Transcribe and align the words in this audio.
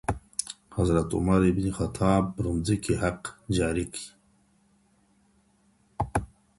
حضرت 0.75 1.13
عمر 1.15 1.41
بن 1.57 1.67
خطاب 1.77 2.23
پر 2.35 2.45
مځکي 2.55 2.93
حق 3.01 3.21
جاري 3.57 3.85
کړی. 3.93 4.05